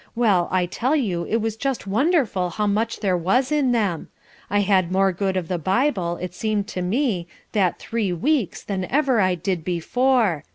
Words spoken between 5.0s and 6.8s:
good of the Bible, it seemed